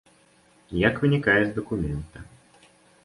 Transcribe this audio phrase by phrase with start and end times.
[0.87, 2.17] Як вынікае з дакумента.